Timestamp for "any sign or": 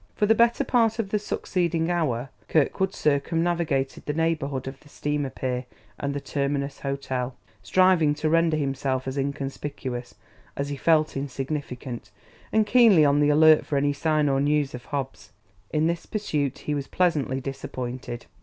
13.77-14.41